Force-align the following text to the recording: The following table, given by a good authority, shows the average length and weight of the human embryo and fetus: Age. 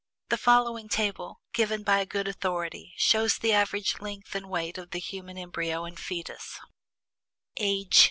The 0.29 0.37
following 0.37 0.89
table, 0.89 1.41
given 1.53 1.83
by 1.83 1.99
a 1.99 2.07
good 2.07 2.27
authority, 2.27 2.95
shows 2.97 3.37
the 3.37 3.53
average 3.53 3.99
length 3.99 4.33
and 4.33 4.49
weight 4.49 4.79
of 4.79 4.89
the 4.89 4.99
human 4.99 5.37
embryo 5.37 5.85
and 5.85 5.99
fetus: 5.99 6.59
Age. 7.57 7.99